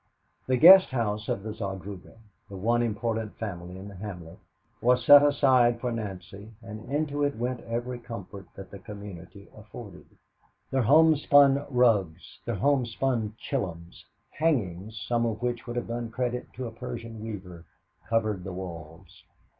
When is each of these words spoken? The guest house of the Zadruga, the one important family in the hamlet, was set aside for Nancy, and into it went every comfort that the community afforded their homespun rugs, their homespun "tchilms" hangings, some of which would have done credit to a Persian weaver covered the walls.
The 0.47 0.57
guest 0.57 0.89
house 0.89 1.29
of 1.29 1.43
the 1.43 1.53
Zadruga, 1.53 2.17
the 2.49 2.57
one 2.57 2.81
important 2.81 3.37
family 3.37 3.77
in 3.77 3.87
the 3.87 3.93
hamlet, 3.93 4.39
was 4.81 5.05
set 5.05 5.21
aside 5.23 5.79
for 5.79 5.91
Nancy, 5.91 6.55
and 6.63 6.89
into 6.91 7.21
it 7.23 7.35
went 7.35 7.59
every 7.65 7.99
comfort 7.99 8.47
that 8.55 8.71
the 8.71 8.79
community 8.79 9.47
afforded 9.55 10.07
their 10.71 10.81
homespun 10.81 11.67
rugs, 11.69 12.39
their 12.45 12.55
homespun 12.55 13.35
"tchilms" 13.39 14.01
hangings, 14.31 14.99
some 15.07 15.23
of 15.27 15.39
which 15.43 15.67
would 15.67 15.75
have 15.75 15.87
done 15.89 16.09
credit 16.09 16.51
to 16.53 16.65
a 16.65 16.71
Persian 16.71 17.21
weaver 17.23 17.65
covered 18.09 18.43
the 18.43 18.53
walls. 18.53 19.23